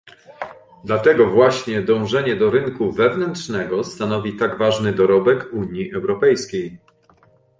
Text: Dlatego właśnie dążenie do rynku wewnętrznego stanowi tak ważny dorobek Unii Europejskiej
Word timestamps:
Dlatego 0.83 1.29
właśnie 1.31 1.81
dążenie 1.81 2.35
do 2.35 2.49
rynku 2.51 2.91
wewnętrznego 2.91 3.83
stanowi 3.83 4.35
tak 4.35 4.57
ważny 4.57 4.93
dorobek 4.93 5.53
Unii 5.53 5.91
Europejskiej 5.93 6.77